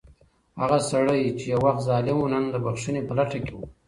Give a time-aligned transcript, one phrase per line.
[0.61, 3.61] هغه سړی چې یو وخت ظالم و، نن د بښنې په لټه کې و.